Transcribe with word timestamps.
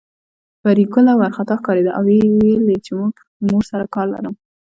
پري 0.61 0.85
ګله 0.93 1.13
وارخطا 1.15 1.55
ښکارېده 1.59 1.91
او 1.97 2.03
ويل 2.07 2.31
يې 2.69 2.77
چې 2.85 2.91
مور 3.49 3.63
سره 3.71 3.85
کار 3.95 4.07
لرم 4.13 4.35